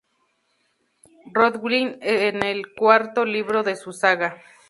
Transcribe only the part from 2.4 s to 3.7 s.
el cuarto libro